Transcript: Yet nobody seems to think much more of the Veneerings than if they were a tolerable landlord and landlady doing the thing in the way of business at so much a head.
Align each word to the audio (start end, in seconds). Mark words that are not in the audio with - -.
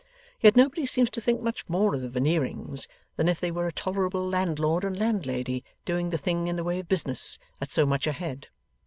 Yet 0.39 0.55
nobody 0.55 0.87
seems 0.87 1.11
to 1.11 1.21
think 1.21 1.41
much 1.41 1.69
more 1.69 1.93
of 1.93 2.01
the 2.01 2.09
Veneerings 2.09 2.87
than 3.17 3.27
if 3.27 3.39
they 3.39 3.51
were 3.51 3.67
a 3.67 3.71
tolerable 3.71 4.27
landlord 4.27 4.83
and 4.83 4.97
landlady 4.97 5.63
doing 5.85 6.09
the 6.09 6.17
thing 6.17 6.47
in 6.47 6.55
the 6.55 6.63
way 6.63 6.79
of 6.79 6.89
business 6.89 7.37
at 7.61 7.69
so 7.69 7.85
much 7.85 8.07
a 8.07 8.11
head. 8.13 8.47